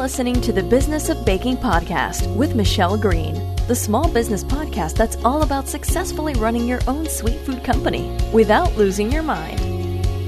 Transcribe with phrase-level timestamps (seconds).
[0.00, 3.34] listening to the Business of Baking podcast with Michelle Green,
[3.68, 8.74] the small business podcast that's all about successfully running your own sweet food company without
[8.78, 9.60] losing your mind.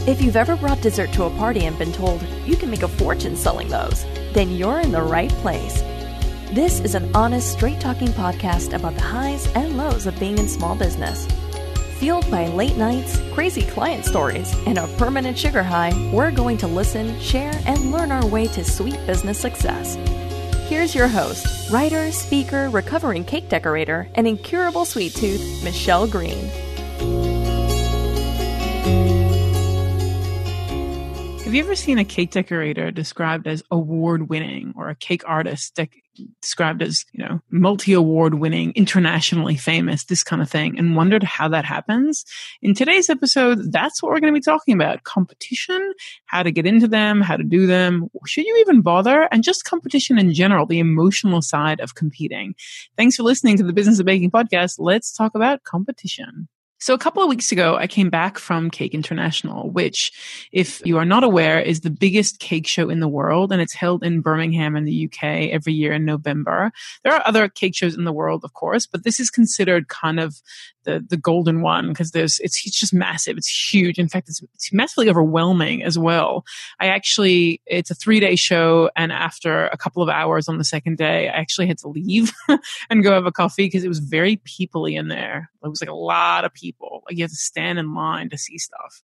[0.07, 2.87] If you've ever brought dessert to a party and been told you can make a
[2.87, 5.81] fortune selling those, then you're in the right place.
[6.53, 10.49] This is an honest, straight talking podcast about the highs and lows of being in
[10.49, 11.27] small business.
[12.03, 16.67] Fueled by late nights, crazy client stories, and a permanent sugar high, we're going to
[16.67, 19.95] listen, share, and learn our way to sweet business success.
[20.69, 26.51] Here's your host, writer, speaker, recovering cake decorator, and incurable sweet tooth, Michelle Green.
[31.53, 35.77] Have you ever seen a cake decorator described as award winning or a cake artist
[35.77, 36.01] dec-
[36.41, 41.23] described as, you know, multi award winning, internationally famous, this kind of thing, and wondered
[41.23, 42.25] how that happens?
[42.63, 45.93] In today's episode, that's what we're going to be talking about competition,
[46.25, 49.67] how to get into them, how to do them, should you even bother, and just
[49.67, 52.55] competition in general, the emotional side of competing.
[52.97, 54.77] Thanks for listening to the Business of Baking podcast.
[54.79, 56.49] Let's talk about competition.
[56.83, 60.11] So a couple of weeks ago, I came back from Cake International, which,
[60.51, 63.73] if you are not aware, is the biggest cake show in the world, and it's
[63.73, 66.73] held in Birmingham in the UK every year in November.
[67.05, 70.19] There are other cake shows in the world, of course, but this is considered kind
[70.19, 70.43] of
[70.85, 73.37] the the golden one because there's it's, it's just massive.
[73.37, 73.99] It's huge.
[73.99, 76.45] In fact, it's, it's massively overwhelming as well.
[76.81, 80.65] I actually it's a three day show, and after a couple of hours on the
[80.65, 82.33] second day, I actually had to leave
[82.91, 85.49] and go have a coffee because it was very peoply in there.
[85.65, 86.72] It was like a lot of people.
[86.81, 89.03] Like you have to stand in line to see stuff.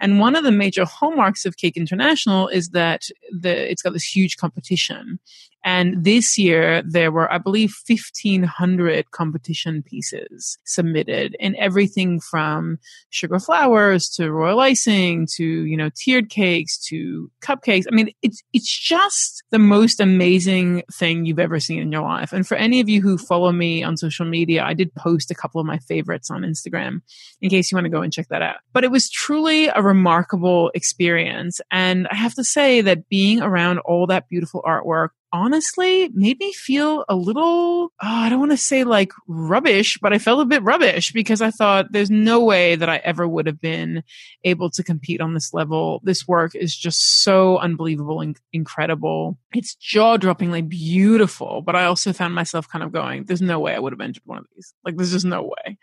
[0.00, 4.04] And one of the major hallmarks of Cake International is that the it's got this
[4.04, 5.18] huge competition.
[5.64, 12.78] And this year there were, I believe, 1500 competition pieces submitted in everything from
[13.10, 17.84] sugar flowers to royal icing to, you know, tiered cakes to cupcakes.
[17.90, 22.32] I mean, it's, it's just the most amazing thing you've ever seen in your life.
[22.32, 25.34] And for any of you who follow me on social media, I did post a
[25.34, 27.02] couple of my favorites on Instagram
[27.40, 28.56] in case you want to go and check that out.
[28.72, 31.60] But it was truly a remarkable experience.
[31.70, 36.52] And I have to say that being around all that beautiful artwork, honestly made me
[36.52, 40.44] feel a little, oh, I don't want to say like rubbish, but I felt a
[40.44, 44.02] bit rubbish because I thought there's no way that I ever would have been
[44.44, 46.00] able to compete on this level.
[46.04, 49.38] This work is just so unbelievable and incredible.
[49.54, 53.74] It's jaw droppingly beautiful, but I also found myself kind of going, there's no way
[53.74, 54.74] I would have entered one of these.
[54.84, 55.78] Like, there's just no way,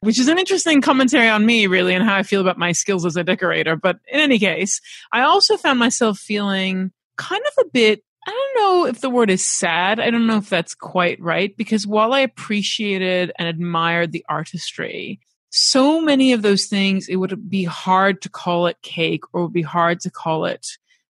[0.00, 3.06] which is an interesting commentary on me, really, and how I feel about my skills
[3.06, 3.76] as a decorator.
[3.76, 4.80] But in any case,
[5.12, 9.30] I also found myself feeling kind of a bit I don't know if the word
[9.30, 9.98] is sad.
[9.98, 15.20] I don't know if that's quite right because while I appreciated and admired the artistry,
[15.50, 19.52] so many of those things, it would be hard to call it cake or would
[19.52, 20.66] be hard to call it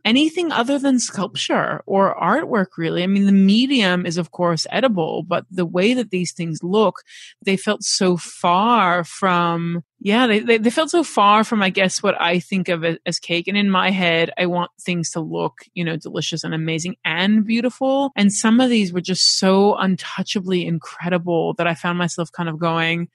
[0.05, 3.03] anything other than sculpture or artwork really.
[3.03, 7.03] I mean the medium is of course edible but the way that these things look
[7.45, 12.03] they felt so far from yeah they, they, they felt so far from i guess
[12.03, 13.49] what i think of as, as cake.
[13.49, 17.45] And in my head i want things to look you know delicious and amazing and
[17.45, 18.11] beautiful.
[18.17, 22.59] And some of these were just so untouchably incredible that i found myself kind of
[22.59, 23.09] going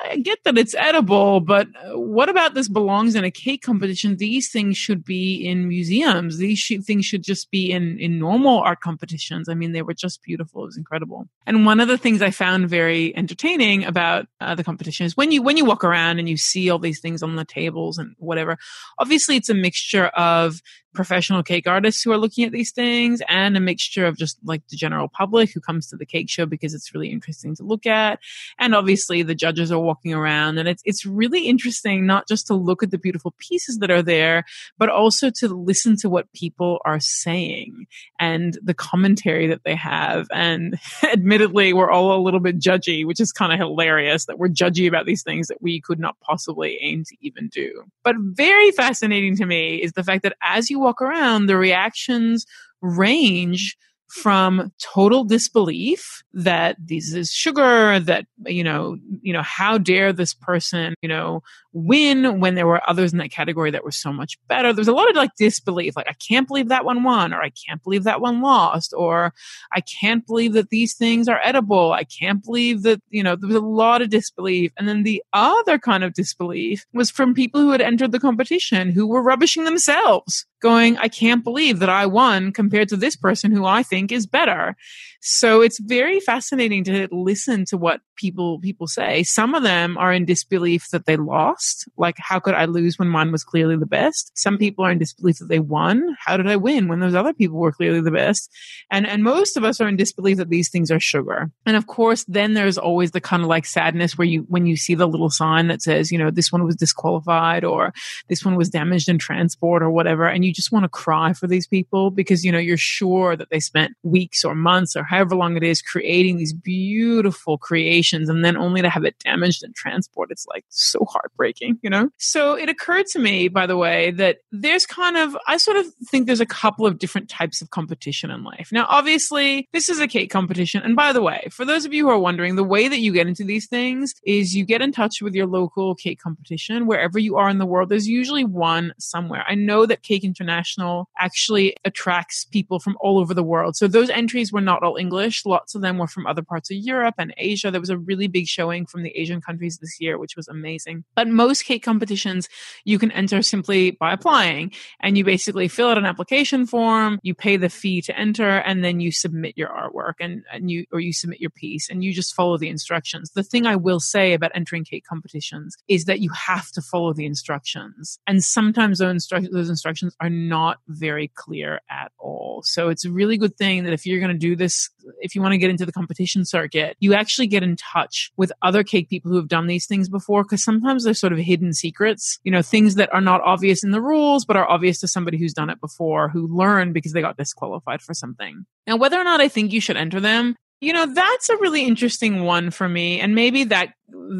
[0.00, 4.16] I get that it's edible, but uh, what about this belongs in a cake competition?
[4.16, 6.38] These things should be in museums.
[6.38, 9.48] These sh- things should just be in, in normal art competitions.
[9.48, 10.62] I mean, they were just beautiful.
[10.62, 11.28] It was incredible.
[11.46, 15.30] And one of the things I found very entertaining about uh, the competition is when
[15.30, 18.14] you, when you walk around and you see all these things on the tables and
[18.18, 18.58] whatever,
[18.98, 20.60] obviously it's a mixture of
[20.92, 24.66] professional cake artists who are looking at these things and a mixture of just like
[24.68, 27.86] the general public who comes to the cake show because it's really interesting to look
[27.86, 28.18] at.
[28.58, 32.54] And obviously the judges are walking around and it's, it's really interesting not just to
[32.54, 34.44] look at the beautiful pieces that are there,
[34.78, 37.86] but also to listen to what people are saying
[38.18, 40.26] and the commentary that they have.
[40.32, 44.48] And admittedly, we're all a little bit judgy, which is kind of hilarious that we're
[44.48, 47.84] judgy about these things that we could not possibly aim to even do.
[48.02, 52.46] But very fascinating to me is the fact that as you walk around, the reactions
[52.80, 53.76] range
[54.12, 60.34] from total disbelief that this is sugar that you know you know how dare this
[60.34, 61.42] person you know
[61.72, 64.74] win when there were others in that category that were so much better.
[64.74, 67.50] There's a lot of like disbelief like i can't believe that one won or i
[67.66, 69.32] can't believe that one lost or
[69.72, 73.48] i can't believe that these things are edible i can't believe that you know there
[73.48, 74.72] was a lot of disbelief.
[74.76, 78.90] And then the other kind of disbelief was from people who had entered the competition
[78.90, 83.52] who were rubbishing themselves going, I can't believe that I won compared to this person
[83.52, 84.76] who I think is better.
[85.24, 89.22] So it's very fascinating to listen to what people people say.
[89.22, 91.88] Some of them are in disbelief that they lost.
[91.96, 94.32] Like, how could I lose when mine was clearly the best?
[94.36, 96.16] Some people are in disbelief that they won.
[96.18, 98.50] How did I win when those other people were clearly the best?
[98.90, 101.52] And and most of us are in disbelief that these things are sugar.
[101.66, 104.76] And of course, then there's always the kind of like sadness where you when you
[104.76, 107.92] see the little sign that says, you know, this one was disqualified or
[108.28, 111.46] this one was damaged in transport or whatever, and you just want to cry for
[111.46, 115.34] these people because you know you're sure that they spent weeks or months or however
[115.34, 119.74] long it is creating these beautiful creations and then only to have it damaged and
[119.74, 120.30] transport.
[120.30, 122.10] It's like so heartbreaking, you know?
[122.18, 125.86] So it occurred to me, by the way, that there's kind of, I sort of
[126.06, 128.70] think there's a couple of different types of competition in life.
[128.72, 130.82] Now, obviously, this is a cake competition.
[130.82, 133.12] And by the way, for those of you who are wondering, the way that you
[133.12, 137.18] get into these things is you get in touch with your local cake competition wherever
[137.18, 137.88] you are in the world.
[137.88, 139.44] There's usually one somewhere.
[139.46, 143.76] I know that Cake International actually attracts people from all over the world.
[143.76, 145.46] So those entries were not all English.
[145.46, 147.70] Lots of them were from other parts of Europe and Asia.
[147.70, 151.04] There was a really big showing from the Asian countries this year, which was amazing.
[151.14, 152.48] But most cake competitions,
[152.84, 157.34] you can enter simply by applying and you basically fill out an application form, you
[157.34, 161.00] pay the fee to enter, and then you submit your artwork and, and you, or
[161.00, 163.30] you submit your piece and you just follow the instructions.
[163.30, 167.12] The thing I will say about entering cake competitions is that you have to follow
[167.12, 168.18] the instructions.
[168.26, 172.62] And sometimes those, instru- those instructions are not very clear at all.
[172.64, 174.90] So it's a really good thing that if you're going to do this
[175.20, 178.52] if you want to get into the competition circuit, you actually get in touch with
[178.62, 181.72] other cake people who have done these things before because sometimes they're sort of hidden
[181.72, 185.08] secrets, you know, things that are not obvious in the rules, but are obvious to
[185.08, 188.64] somebody who's done it before who learned because they got disqualified for something.
[188.86, 191.86] Now, whether or not I think you should enter them, you know, that's a really
[191.86, 193.20] interesting one for me.
[193.20, 193.90] And maybe that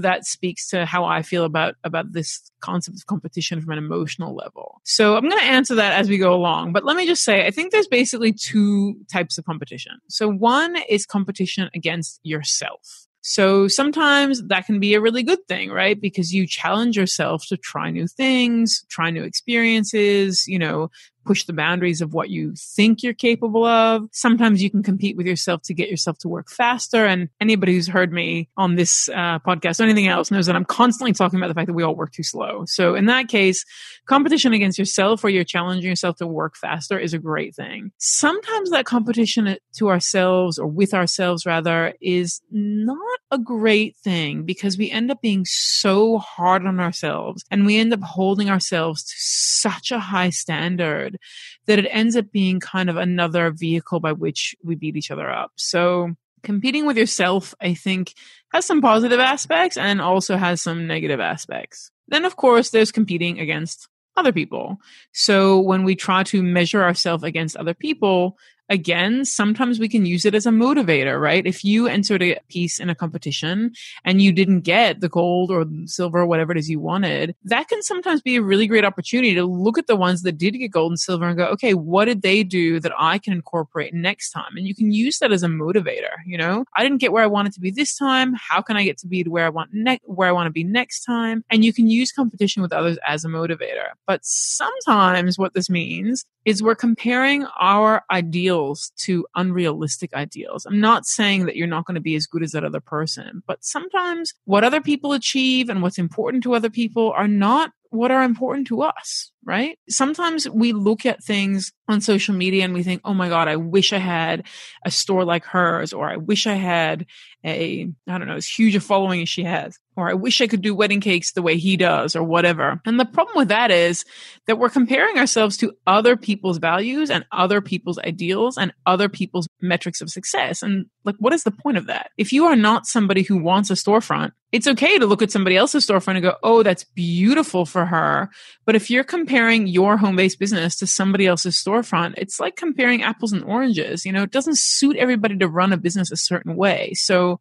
[0.00, 4.34] that speaks to how I feel about about this concept of competition from an emotional
[4.34, 4.80] level.
[4.82, 7.46] So I'm going to answer that as we go along, but let me just say
[7.46, 10.00] I think there's basically two types of competition.
[10.08, 13.06] So one is competition against yourself.
[13.22, 15.98] So sometimes that can be a really good thing, right?
[15.98, 20.90] Because you challenge yourself to try new things, try new experiences, you know,
[21.24, 24.08] push the boundaries of what you think you're capable of.
[24.12, 27.06] Sometimes you can compete with yourself to get yourself to work faster.
[27.06, 30.64] And anybody who's heard me on this uh, podcast or anything else knows that I'm
[30.64, 32.64] constantly talking about the fact that we all work too slow.
[32.66, 33.64] So in that case,
[34.06, 37.92] competition against yourself where you're challenging yourself to work faster is a great thing.
[37.98, 44.76] Sometimes that competition to ourselves or with ourselves rather is not a great thing because
[44.76, 49.14] we end up being so hard on ourselves and we end up holding ourselves to
[49.16, 51.18] such a high standard
[51.66, 55.30] that it ends up being kind of another vehicle by which we beat each other
[55.30, 55.50] up.
[55.56, 56.10] So
[56.42, 58.12] competing with yourself, I think,
[58.52, 61.90] has some positive aspects and also has some negative aspects.
[62.08, 64.76] Then, of course, there's competing against other people.
[65.12, 68.36] So when we try to measure ourselves against other people,
[68.72, 71.46] again, sometimes we can use it as a motivator, right?
[71.46, 73.72] If you entered a piece in a competition
[74.02, 77.68] and you didn't get the gold or silver or whatever it is you wanted, that
[77.68, 80.70] can sometimes be a really great opportunity to look at the ones that did get
[80.70, 84.30] gold and silver and go, okay, what did they do that I can incorporate next
[84.30, 84.56] time?
[84.56, 86.64] And you can use that as a motivator, you know?
[86.74, 88.32] I didn't get where I wanted to be this time.
[88.34, 90.64] How can I get to be where I want ne- where I want to be
[90.64, 91.44] next time?
[91.50, 93.90] And you can use competition with others as a motivator.
[94.06, 100.66] But sometimes what this means is we're comparing our ideals to unrealistic ideals.
[100.66, 103.42] I'm not saying that you're not going to be as good as that other person,
[103.46, 108.10] but sometimes what other people achieve and what's important to other people are not what
[108.10, 109.78] are important to us, right?
[109.86, 113.56] Sometimes we look at things on social media and we think, oh my God, I
[113.56, 114.46] wish I had
[114.82, 117.04] a store like hers, or I wish I had
[117.44, 120.46] a, I don't know, as huge a following as she has, or I wish I
[120.46, 122.80] could do wedding cakes the way he does, or whatever.
[122.86, 124.04] And the problem with that is
[124.46, 129.48] that we're comparing ourselves to other people's values and other people's ideals and other people's
[129.60, 130.62] metrics of success.
[130.62, 132.10] And like, what is the point of that?
[132.16, 135.56] If you are not somebody who wants a storefront, it's okay to look at somebody
[135.56, 138.28] else's storefront and go, oh, that's beautiful for her.
[138.66, 143.02] But if you're comparing your home based business to somebody else's storefront, it's like comparing
[143.02, 144.04] apples and oranges.
[144.04, 146.92] You know, it doesn't suit everybody to run a business a certain way.
[146.94, 147.40] So,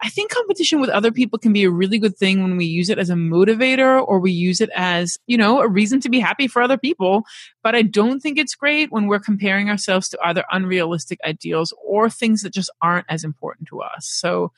[0.00, 2.88] I think competition with other people can be a really good thing when we use
[2.88, 6.20] it as a motivator or we use it as, you know, a reason to be
[6.20, 7.24] happy for other people.
[7.64, 12.08] But I don't think it's great when we're comparing ourselves to either unrealistic ideals or
[12.08, 14.06] things that just aren't as important to us.
[14.06, 14.52] So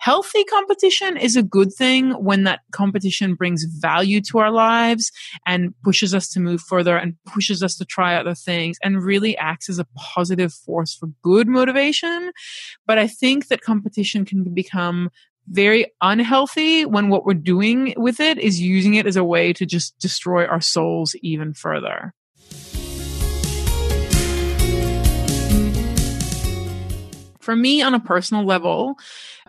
[0.00, 5.12] healthy competition is a good thing when that competition brings value to our lives
[5.46, 9.36] and pushes us to move further and pushes us to try other things and really
[9.36, 12.32] acts as a positive force for good motivation.
[12.86, 15.10] But I think that competition can become
[15.48, 19.66] very unhealthy when what we're doing with it is using it as a way to
[19.66, 22.14] just destroy our souls even further.
[27.40, 28.96] For me, on a personal level,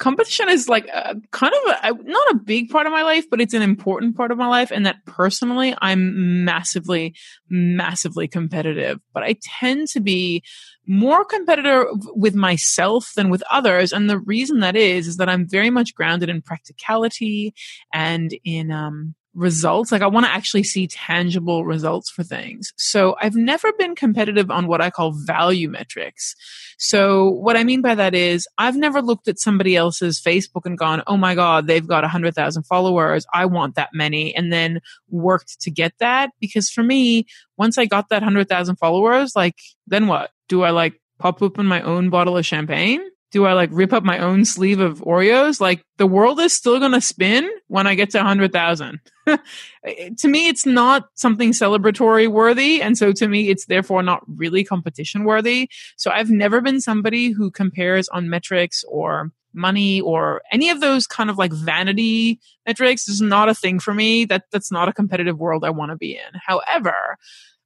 [0.01, 3.39] competition is like a, kind of a, not a big part of my life, but
[3.39, 4.72] it's an important part of my life.
[4.72, 7.13] And that personally, I'm massively,
[7.50, 10.43] massively competitive, but I tend to be
[10.88, 13.93] more competitive with myself than with others.
[13.93, 17.53] And the reason that is, is that I'm very much grounded in practicality
[17.93, 19.92] and in, um, results.
[19.92, 22.74] Like I want to actually see tangible results for things.
[22.78, 26.36] So I've never been competitive on what I call value metrics.
[26.78, 30.78] So what I mean by that is I've never looked at somebody else's Facebook and
[30.78, 33.26] gone, Oh my God, they've got a hundred thousand followers.
[33.34, 36.32] I want that many and then worked to get that.
[36.40, 37.26] Because for me,
[37.58, 40.32] once I got that hundred thousand followers, like then what?
[40.50, 43.02] Do I like pop open my own bottle of champagne?
[43.32, 45.62] Do I like rip up my own sleeve of Oreos?
[45.62, 49.00] Like the world is still going to spin when I get to 100,000.
[49.28, 52.82] to me, it's not something celebratory worthy.
[52.82, 55.70] And so to me, it's therefore not really competition worthy.
[55.96, 61.08] So I've never been somebody who compares on metrics or money or any of those
[61.08, 64.26] kind of like vanity metrics is not a thing for me.
[64.26, 66.40] That that's not a competitive world I want to be in.
[66.46, 67.18] However,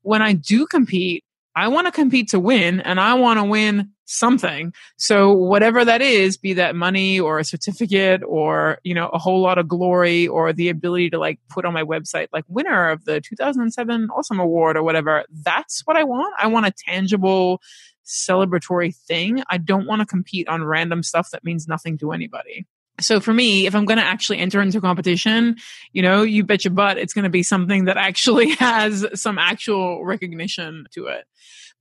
[0.01, 1.24] when I do compete,
[1.55, 4.74] I want to compete to win and I want to win something.
[4.97, 9.41] So whatever that is, be that money or a certificate or, you know, a whole
[9.41, 13.05] lot of glory or the ability to like put on my website, like winner of
[13.05, 15.25] the 2007 Awesome Award or whatever.
[15.43, 16.33] That's what I want.
[16.38, 17.62] I want a tangible
[18.05, 19.43] celebratory thing.
[19.50, 22.67] I don't want to compete on random stuff that means nothing to anybody
[23.00, 25.57] so for me, if I'm going to actually enter into competition,
[25.91, 29.38] you know, you bet your butt it's going to be something that actually has some
[29.38, 31.25] actual recognition to it.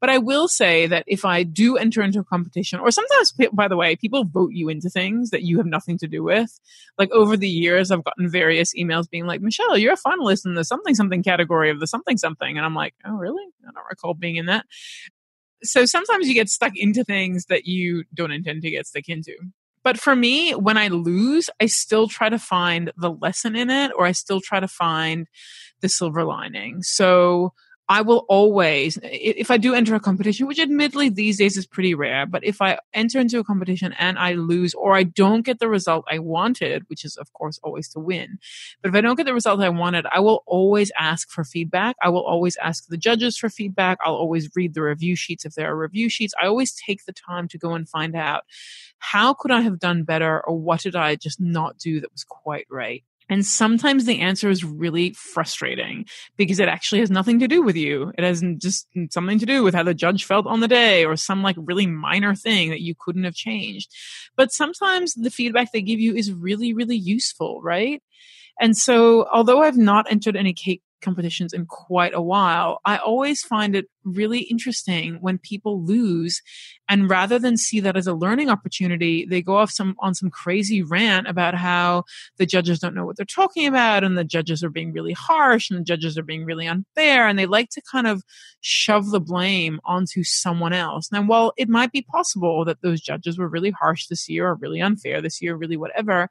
[0.01, 3.69] But I will say that if I do enter into a competition, or sometimes, by
[3.69, 6.61] the way, people vote you into things that you have nothing to do with.
[6.99, 10.55] Like over the years, I've gotten various emails being like, Michelle, you're a finalist in
[10.55, 12.57] the something something category of the something something.
[12.57, 13.45] And I'm like, oh, really?
[13.67, 14.67] I don't recall being in that.
[15.63, 19.35] So sometimes you get stuck into things that you don't intend to get stuck into.
[19.83, 23.93] But for me, when I lose, I still try to find the lesson in it
[23.97, 25.29] or I still try to find
[25.81, 26.83] the silver lining.
[26.83, 27.53] So
[27.88, 31.95] I will always, if I do enter a competition, which admittedly these days is pretty
[31.95, 35.59] rare, but if I enter into a competition and I lose or I don't get
[35.59, 38.38] the result I wanted, which is of course always to win,
[38.81, 41.97] but if I don't get the result I wanted, I will always ask for feedback.
[42.03, 43.99] I will always ask the judges for feedback.
[44.03, 46.33] I'll always read the review sheets if there are review sheets.
[46.43, 48.45] I always take the time to go and find out
[48.99, 52.25] how could I have done better or what did I just not do that was
[52.25, 53.05] quite right?
[53.31, 56.04] And sometimes the answer is really frustrating
[56.37, 58.12] because it actually has nothing to do with you.
[58.19, 61.16] It has just something to do with how the judge felt on the day or
[61.16, 63.90] some like really minor thing that you couldn't have changed.
[64.37, 68.02] But sometimes the feedback they give you is really, really useful, right?
[68.61, 73.43] And so, although I've not entered any cake competitions in quite a while, I always
[73.43, 76.43] find it really interesting when people lose
[76.89, 80.31] and rather than see that as a learning opportunity, they go off some on some
[80.31, 82.05] crazy rant about how
[82.37, 85.71] the judges don't know what they're talking about and the judges are being really harsh
[85.71, 88.23] and the judges are being really unfair and they like to kind of
[88.61, 91.11] shove the blame onto someone else.
[91.11, 94.55] Now, while it might be possible that those judges were really harsh this year or
[94.55, 96.29] really unfair this year, really whatever,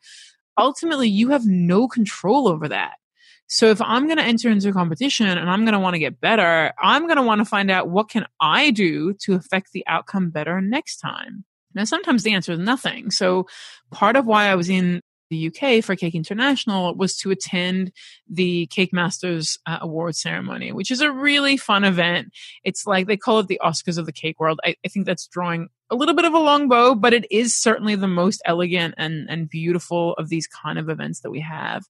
[0.57, 2.97] ultimately you have no control over that.
[3.47, 5.99] So if I'm going to enter into a competition and I'm going to want to
[5.99, 9.71] get better, I'm going to want to find out what can I do to affect
[9.73, 11.45] the outcome better next time.
[11.75, 13.11] Now, sometimes the answer is nothing.
[13.11, 13.47] So
[13.91, 15.01] part of why I was in
[15.33, 17.91] the UK for Cake International was to attend
[18.29, 22.29] the Cake Masters uh, award ceremony, which is a really fun event.
[22.63, 24.59] It's like they call it the Oscars of the cake world.
[24.63, 27.57] I, I think that's drawing a little bit of a long bow, but it is
[27.57, 31.83] certainly the most elegant and, and beautiful of these kind of events that we have.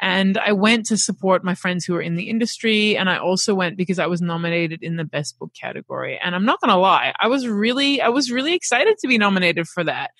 [0.00, 2.96] And I went to support my friends who are in the industry.
[2.96, 6.18] And I also went because I was nominated in the best book category.
[6.22, 9.18] And I'm not going to lie, I was really, I was really excited to be
[9.18, 10.10] nominated for that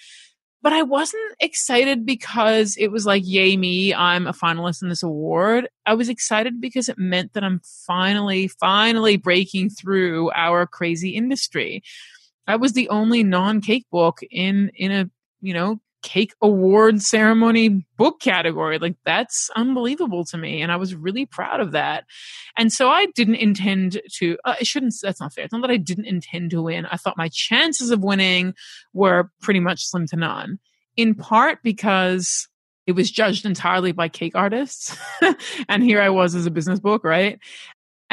[0.65, 5.03] but I wasn't excited because it was like, yay me, I'm a finalist in this
[5.03, 5.69] award.
[5.85, 11.83] I was excited because it meant that I'm finally, finally breaking through our crazy industry.
[12.47, 15.11] I was the only non-cake book in, in a,
[15.43, 18.79] you know, cake award ceremony book category.
[18.79, 20.63] Like that's unbelievable to me.
[20.63, 22.05] And I was really proud of that.
[22.57, 25.45] And so I didn't intend to, uh, I shouldn't, that's not fair.
[25.45, 26.87] It's not that I didn't intend to win.
[26.87, 28.55] I thought my chances of winning
[28.93, 30.59] were pretty much slim to none
[30.97, 32.49] in part because
[32.87, 34.97] it was judged entirely by cake artists.
[35.69, 37.39] and here I was as a business book, right?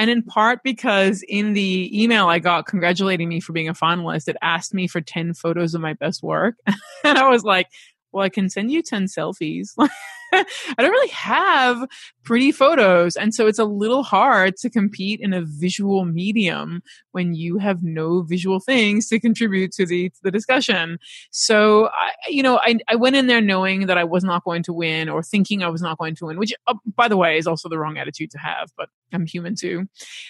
[0.01, 4.27] And in part because in the email I got congratulating me for being a finalist,
[4.27, 6.55] it asked me for 10 photos of my best work.
[7.03, 7.67] and I was like,
[8.11, 9.69] well, I can send you 10 selfies.
[10.33, 10.45] I
[10.77, 11.85] don't really have
[12.23, 13.15] pretty photos.
[13.15, 17.83] And so it's a little hard to compete in a visual medium when you have
[17.83, 20.99] no visual things to contribute to the, to the discussion.
[21.31, 24.63] So, I, you know, I, I went in there knowing that I was not going
[24.63, 27.37] to win or thinking I was not going to win, which, uh, by the way,
[27.37, 29.87] is also the wrong attitude to have, but I'm human too.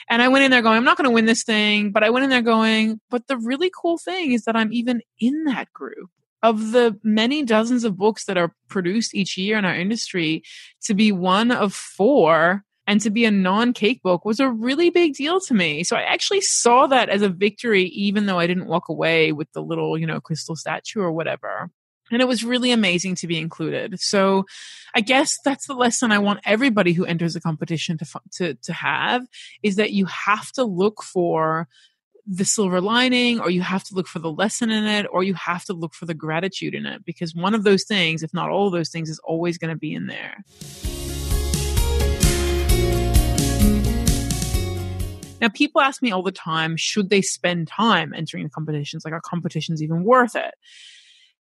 [0.09, 2.09] And I went in there going, I'm not going to win this thing, but I
[2.09, 5.71] went in there going, but the really cool thing is that I'm even in that
[5.73, 6.09] group
[6.43, 10.43] of the many dozens of books that are produced each year in our industry
[10.83, 14.89] to be one of four and to be a non cake book was a really
[14.89, 15.83] big deal to me.
[15.83, 19.51] So I actually saw that as a victory, even though I didn't walk away with
[19.53, 21.69] the little, you know, crystal statue or whatever.
[22.11, 23.99] And it was really amazing to be included.
[24.01, 24.45] So
[24.93, 28.73] I guess that's the lesson I want everybody who enters a competition to, to, to
[28.73, 29.25] have
[29.63, 31.69] is that you have to look for
[32.33, 35.33] the silver lining or you have to look for the lesson in it or you
[35.33, 38.49] have to look for the gratitude in it because one of those things if not
[38.49, 40.37] all of those things is always going to be in there.
[45.41, 49.03] Now people ask me all the time should they spend time entering the competitions?
[49.03, 50.53] Like are competitions even worth it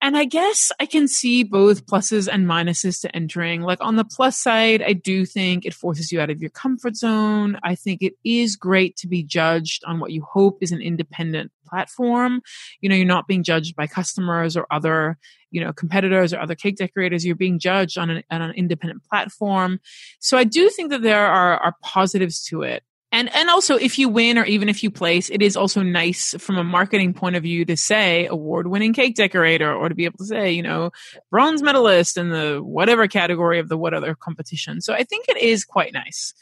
[0.05, 3.63] and I guess I can see both pluses and minuses to entering.
[3.63, 6.95] Like on the plus side, I do think it forces you out of your comfort
[6.95, 7.59] zone.
[7.63, 11.53] I think it is great to be judged on what you hope is an independent
[11.67, 12.43] platform.
[12.83, 15.17] You know, you're not being judged by customers or other,
[15.51, 17.25] you know, competitors or other cake decorators.
[17.25, 19.81] You're being judged on an, on an independent platform.
[20.19, 22.83] So I do think that there are, are positives to it.
[23.14, 26.35] And and also if you win or even if you place, it is also nice
[26.40, 30.04] from a marketing point of view to say award winning cake decorator or to be
[30.04, 30.90] able to say, you know,
[31.30, 34.80] bronze medalist in the whatever category of the what other competition.
[34.80, 36.35] So I think it is quite nice.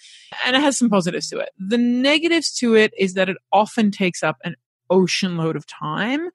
[0.46, 1.50] And it has some positives to it.
[1.58, 4.56] The negatives to it is that it often takes up an
[4.92, 6.28] ocean load of time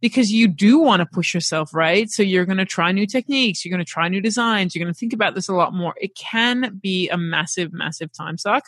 [0.00, 2.08] because you do want to push yourself, right?
[2.08, 4.94] So you're going to try new techniques, you're going to try new designs, you're going
[4.94, 5.94] to think about this a lot more.
[6.00, 8.64] It can be a massive, massive time suck.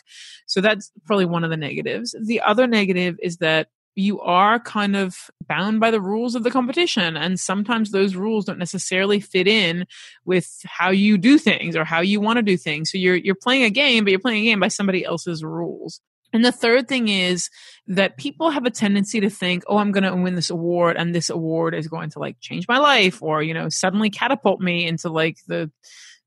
[0.46, 2.14] So that's probably one of the negatives.
[2.20, 6.50] The other negative is that you are kind of bound by the rules of the
[6.50, 9.86] competition and sometimes those rules don't necessarily fit in
[10.26, 13.34] with how you do things or how you want to do things so you're you're
[13.34, 16.00] playing a game but you're playing a game by somebody else's rules
[16.32, 17.48] and the third thing is
[17.86, 21.14] that people have a tendency to think, oh, I'm going to win this award and
[21.14, 24.86] this award is going to like change my life or, you know, suddenly catapult me
[24.86, 25.70] into like the,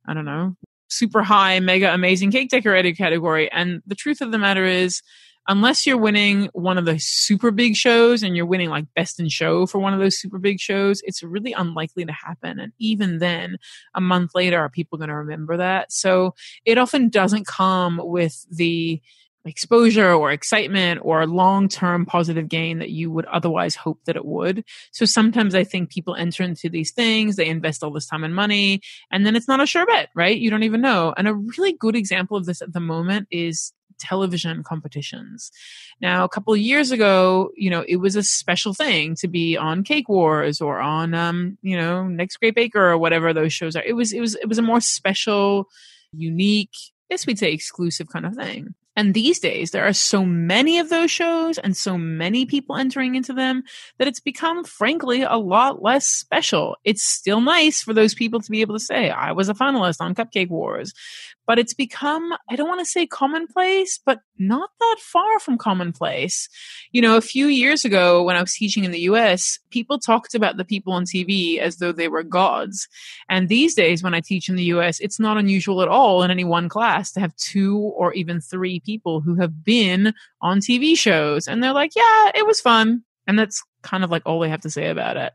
[0.07, 0.55] I don't know,
[0.87, 3.51] super high, mega amazing cake decorator category.
[3.51, 5.01] And the truth of the matter is,
[5.47, 9.27] unless you're winning one of the super big shows and you're winning like best in
[9.27, 12.59] show for one of those super big shows, it's really unlikely to happen.
[12.59, 13.57] And even then,
[13.95, 15.91] a month later, are people going to remember that?
[15.91, 16.35] So
[16.65, 19.01] it often doesn't come with the
[19.49, 24.25] exposure or excitement or long term positive gain that you would otherwise hope that it
[24.25, 24.63] would.
[24.91, 28.35] So sometimes I think people enter into these things, they invest all this time and
[28.35, 28.81] money,
[29.11, 30.37] and then it's not a sure bet, right?
[30.37, 31.13] You don't even know.
[31.17, 35.51] And a really good example of this at the moment is television competitions.
[35.99, 39.57] Now, a couple of years ago, you know, it was a special thing to be
[39.57, 43.75] on Cake Wars or on, um, you know, Next Great Baker or whatever those shows
[43.75, 43.83] are.
[43.83, 45.67] It was, it was, it was a more special,
[46.13, 46.71] unique,
[47.09, 48.75] I guess we'd say exclusive kind of thing.
[48.99, 53.15] And these days, there are so many of those shows and so many people entering
[53.15, 53.63] into them
[53.97, 56.75] that it's become, frankly, a lot less special.
[56.83, 60.01] It's still nice for those people to be able to say, I was a finalist
[60.01, 60.91] on Cupcake Wars
[61.49, 66.47] but it's become, I don't want to say commonplace, but not that far from commonplace.
[66.91, 70.35] You know, a few years ago when I was teaching in the US, people talked
[70.35, 72.87] about the people on TV as though they were gods.
[73.29, 76.29] And these days when I teach in the US, it's not unusual at all in
[76.29, 80.95] any one class to have two or even three people who have been on TV
[80.95, 81.47] shows.
[81.47, 83.01] And they're like, yeah, it was fun.
[83.25, 85.33] And that's kind of like all they have to say about it.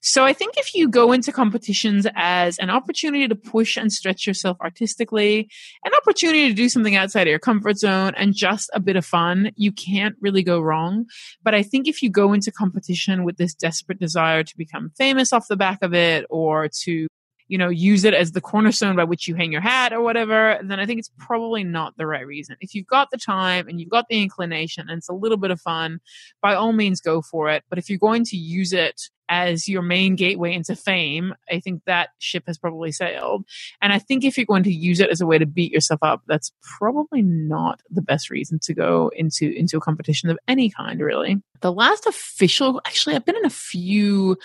[0.00, 4.26] So I think if you go into competitions as an opportunity to push and stretch
[4.26, 5.48] yourself artistically,
[5.84, 9.06] an opportunity to do something outside of your comfort zone and just a bit of
[9.06, 11.06] fun, you can't really go wrong.
[11.42, 15.32] But I think if you go into competition with this desperate desire to become famous
[15.32, 17.06] off the back of it or to
[17.48, 20.58] you know, use it as the cornerstone by which you hang your hat or whatever,
[20.62, 22.56] then I think it's probably not the right reason.
[22.60, 25.50] If you've got the time and you've got the inclination and it's a little bit
[25.50, 26.00] of fun,
[26.40, 27.62] by all means go for it.
[27.68, 31.82] But if you're going to use it as your main gateway into fame, I think
[31.86, 33.44] that ship has probably sailed.
[33.80, 36.00] And I think if you're going to use it as a way to beat yourself
[36.02, 40.70] up, that's probably not the best reason to go into into a competition of any
[40.70, 41.42] kind, really.
[41.60, 44.36] The last official, actually, I've been in a few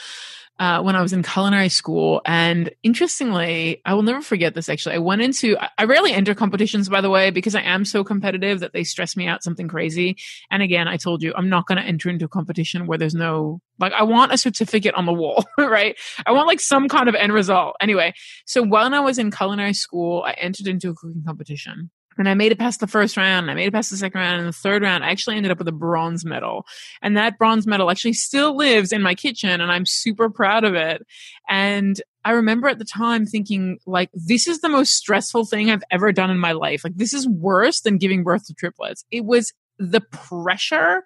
[0.59, 2.21] uh, when I was in culinary school.
[2.25, 4.95] And interestingly, I will never forget this actually.
[4.95, 8.59] I went into, I rarely enter competitions, by the way, because I am so competitive
[8.59, 10.17] that they stress me out something crazy.
[10.51, 13.15] And again, I told you, I'm not going to enter into a competition where there's
[13.15, 15.97] no, like, I want a certificate on the wall, right?
[16.25, 17.77] I want like some kind of end result.
[17.79, 18.13] Anyway,
[18.45, 22.33] so when I was in culinary school, I entered into a cooking competition and I
[22.33, 23.49] made it past the first round.
[23.49, 24.39] I made it past the second round.
[24.39, 26.65] And the third round, I actually ended up with a bronze medal.
[27.01, 30.75] And that bronze medal actually still lives in my kitchen and I'm super proud of
[30.75, 31.05] it.
[31.47, 35.83] And I remember at the time thinking, like, this is the most stressful thing I've
[35.89, 36.83] ever done in my life.
[36.83, 39.05] Like, this is worse than giving birth to triplets.
[39.09, 41.03] It was the pressure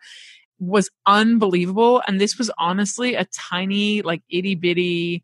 [0.59, 2.01] was unbelievable.
[2.07, 5.23] And this was honestly a tiny, like, itty bitty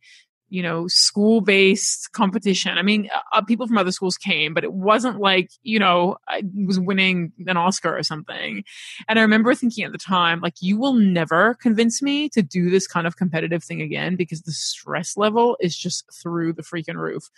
[0.50, 2.78] you know, school based competition.
[2.78, 6.18] I mean, uh, uh, people from other schools came, but it wasn't like, you know,
[6.28, 8.64] I was winning an Oscar or something.
[9.08, 12.70] And I remember thinking at the time, like, you will never convince me to do
[12.70, 16.96] this kind of competitive thing again because the stress level is just through the freaking
[16.96, 17.30] roof.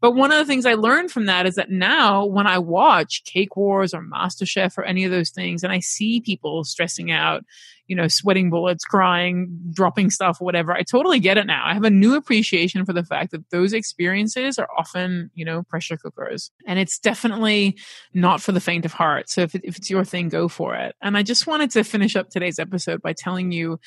[0.00, 3.24] But one of the things I learned from that is that now when I watch
[3.24, 7.44] Cake Wars or MasterChef or any of those things and I see people stressing out,
[7.88, 10.72] you know, sweating bullets, crying, dropping stuff, whatever.
[10.72, 11.66] I totally get it now.
[11.66, 15.62] I have a new appreciation for the fact that those experiences are often, you know,
[15.64, 16.50] pressure cookers.
[16.66, 17.78] And it's definitely
[18.14, 19.30] not for the faint of heart.
[19.30, 20.94] So if, if it's your thing, go for it.
[21.02, 23.80] And I just wanted to finish up today's episode by telling you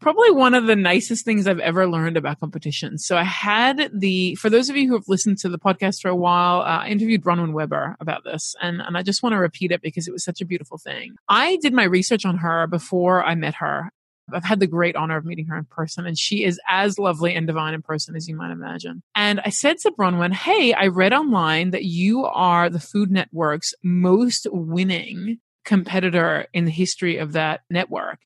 [0.00, 3.06] probably one of the nicest things I've ever learned about competitions.
[3.06, 6.08] So I had the, for those of you who have listened to the podcast for
[6.08, 9.38] a while, uh, I interviewed Bronwen Weber about this and, and I just want to
[9.38, 11.16] repeat it because it was such a beautiful thing.
[11.28, 13.90] I did my research on her before I met her.
[14.32, 17.34] I've had the great honor of meeting her in person and she is as lovely
[17.34, 19.02] and divine in person as you might imagine.
[19.14, 23.74] And I said to Bronwen, Hey, I read online that you are the Food Network's
[23.82, 28.20] most winning competitor in the history of that network.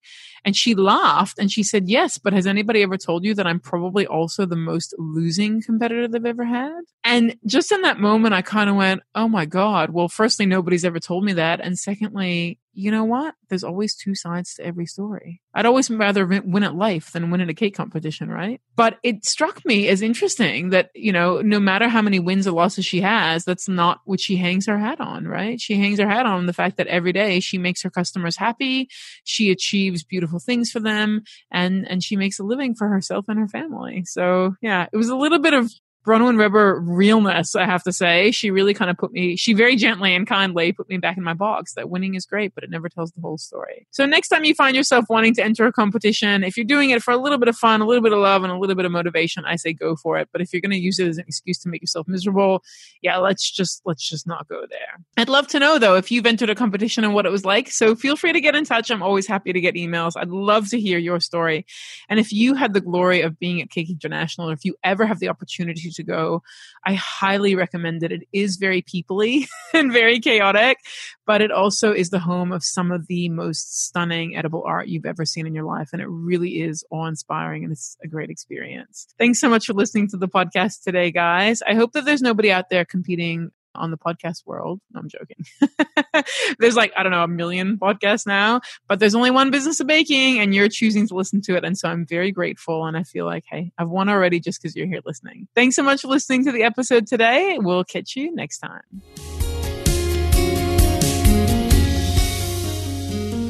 [0.44, 3.60] And she laughed and she said, Yes, but has anybody ever told you that I'm
[3.60, 6.80] probably also the most losing competitor they've ever had?
[7.04, 9.90] And just in that moment, I kind of went, Oh my God.
[9.90, 11.60] Well, firstly, nobody's ever told me that.
[11.60, 13.34] And secondly, you know what?
[13.48, 15.40] There's always two sides to every story.
[15.54, 18.60] I'd always rather win at life than win at a cake competition, right?
[18.74, 22.52] But it struck me as interesting that, you know, no matter how many wins or
[22.52, 25.60] losses she has, that's not what she hangs her hat on, right?
[25.60, 28.88] She hangs her hat on the fact that every day she makes her customers happy.
[29.22, 33.38] She achieves beautiful things for them and, and she makes a living for herself and
[33.38, 34.04] her family.
[34.04, 35.72] So yeah, it was a little bit of
[36.04, 38.30] Bronwen Weber realness, I have to say.
[38.30, 41.22] She really kind of put me, she very gently and kindly put me back in
[41.22, 43.86] my box that winning is great, but it never tells the whole story.
[43.90, 47.02] So next time you find yourself wanting to enter a competition, if you're doing it
[47.02, 48.84] for a little bit of fun, a little bit of love, and a little bit
[48.84, 50.28] of motivation, I say go for it.
[50.30, 52.62] But if you're going to use it as an excuse to make yourself miserable,
[53.00, 55.00] yeah, let's just, let's just not go there.
[55.16, 57.70] I'd love to know though, if you've entered a competition and what it was like.
[57.70, 58.90] So feel free to get in touch.
[58.90, 60.12] I'm always happy to get emails.
[60.16, 61.64] I'd love to hear your story.
[62.10, 65.06] And if you had the glory of being at Cake International, or if you ever
[65.06, 66.42] have the opportunity to go,
[66.84, 68.12] I highly recommend it.
[68.12, 70.78] It is very peoply and very chaotic,
[71.26, 75.06] but it also is the home of some of the most stunning edible art you've
[75.06, 75.90] ever seen in your life.
[75.92, 79.06] And it really is awe inspiring and it's a great experience.
[79.18, 81.62] Thanks so much for listening to the podcast today, guys.
[81.62, 84.80] I hope that there's nobody out there competing on the podcast world.
[84.94, 85.44] I'm joking.
[86.58, 89.86] there's like, I don't know, a million podcasts now, but there's only one business of
[89.86, 91.64] baking and you're choosing to listen to it.
[91.64, 92.86] And so I'm very grateful.
[92.86, 95.48] And I feel like, hey, I've won already just because you're here listening.
[95.54, 97.58] Thanks so much for listening to the episode today.
[97.60, 99.02] We'll catch you next time.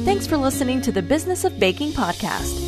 [0.05, 2.65] Thanks for listening to the Business of Baking podcast.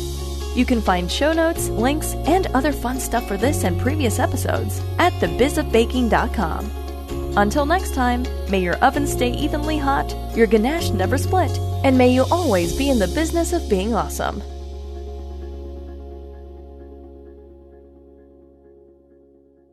[0.56, 4.82] You can find show notes, links, and other fun stuff for this and previous episodes
[4.98, 6.77] at thebizofbaking.com.
[7.38, 12.12] Until next time, may your oven stay evenly hot, your ganache never split, and may
[12.12, 14.42] you always be in the business of being awesome.